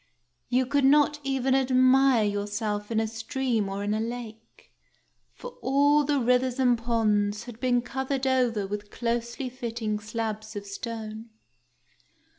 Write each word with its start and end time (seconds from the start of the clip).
You 0.49 0.65
could 0.65 0.83
not 0.83 1.19
even 1.21 1.53
admire 1.53 2.23
yourself 2.23 2.89
in 2.89 2.99
a 2.99 3.05
stream 3.07 3.69
or 3.69 3.83
in 3.83 3.93
a 3.93 3.99
lake, 3.99 4.71
for 5.31 5.51
all 5.61 6.03
the 6.03 6.19
rivers 6.19 6.57
and 6.59 6.75
ponds 6.75 7.43
had 7.43 7.59
been 7.59 7.83
covered 7.83 8.25
over 8.25 8.65
with 8.65 8.89
closely 8.89 9.47
fitting 9.47 9.99
slabs 9.99 10.55
of 10.55 10.65
stone. 10.65 11.29